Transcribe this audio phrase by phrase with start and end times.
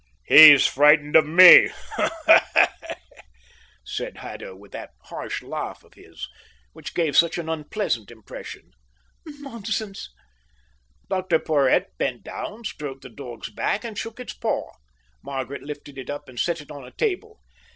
[0.25, 1.69] "He's frightened of me,"
[3.85, 6.27] said Haddo, with that harsh laugh of his,
[6.73, 8.71] which gave such an unpleasant impression.
[9.27, 10.09] "Nonsense!"
[11.07, 14.71] Dr Porhoët bent down, stroked the dog's back, and shook its paw.
[15.21, 17.39] Margaret lifted it up and set it on a table.